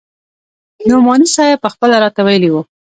نعماني 0.87 1.27
صاحب 1.35 1.57
پخپله 1.65 1.95
راته 2.03 2.21
ويلي 2.27 2.49
وو. 2.51 2.61